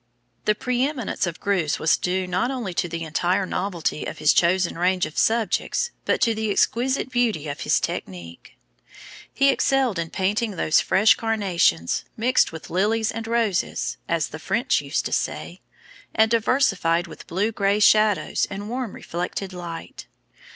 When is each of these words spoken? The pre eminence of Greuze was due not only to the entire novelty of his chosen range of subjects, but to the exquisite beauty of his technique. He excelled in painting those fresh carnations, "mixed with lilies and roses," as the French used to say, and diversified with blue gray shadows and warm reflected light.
The 0.45 0.55
pre 0.55 0.81
eminence 0.83 1.27
of 1.27 1.39
Greuze 1.39 1.77
was 1.77 1.95
due 1.95 2.25
not 2.25 2.49
only 2.49 2.73
to 2.73 2.89
the 2.89 3.03
entire 3.03 3.45
novelty 3.45 4.03
of 4.05 4.17
his 4.17 4.33
chosen 4.33 4.75
range 4.75 5.05
of 5.05 5.15
subjects, 5.15 5.91
but 6.05 6.19
to 6.21 6.33
the 6.33 6.49
exquisite 6.49 7.11
beauty 7.11 7.47
of 7.47 7.59
his 7.59 7.79
technique. 7.79 8.57
He 9.31 9.49
excelled 9.49 9.99
in 9.99 10.09
painting 10.09 10.55
those 10.55 10.81
fresh 10.81 11.13
carnations, 11.13 12.03
"mixed 12.17 12.51
with 12.51 12.71
lilies 12.71 13.11
and 13.11 13.27
roses," 13.27 13.97
as 14.09 14.29
the 14.29 14.39
French 14.39 14.81
used 14.81 15.05
to 15.05 15.11
say, 15.11 15.61
and 16.15 16.31
diversified 16.31 17.05
with 17.05 17.27
blue 17.27 17.51
gray 17.51 17.79
shadows 17.79 18.47
and 18.49 18.69
warm 18.71 18.93
reflected 18.93 19.53
light. 19.53 20.07